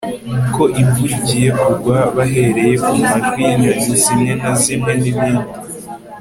ko 0.55 0.63
imvura 0.81 1.13
igiye 1.21 1.49
kugwa 1.61 1.97
bahereye 2.15 2.75
ku 2.85 2.93
majwi 3.09 3.39
y'inyoni 3.47 3.93
zimwe 4.03 4.31
na 4.41 4.51
zimwen'ibindi 4.61 5.43